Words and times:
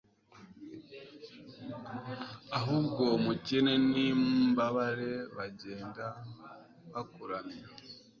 ahubwo 2.59 3.03
umukene 3.17 3.73
n'imbabare 3.91 5.11
bagende 5.35 6.03
bakuramya 6.93 7.61